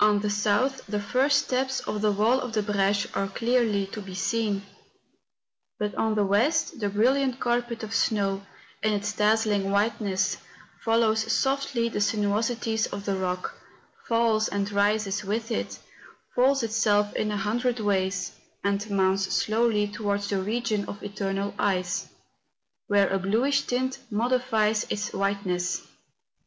[0.00, 4.00] On the south, the first steps of the wall of the Breche are clearly to
[4.00, 4.62] be seen;
[5.78, 8.46] but on the west, the brilliant carpet of snow,
[8.82, 10.38] in its dazzling whiteness,
[10.80, 13.54] follows softly the sinuosities of the rock,
[14.06, 15.78] falls and rises with it,
[16.34, 18.32] folds itself in a hundred ways,
[18.64, 22.06] and mounts slowly towards the region of eternal ice,
[22.86, 25.86] where a bluish tint modifies its white¬ ness.